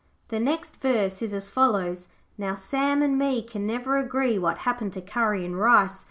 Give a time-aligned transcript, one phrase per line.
[0.29, 4.93] The next verse is as follows 'Now Sam an' me can never agree What happened
[4.93, 5.99] to Curry and Rice.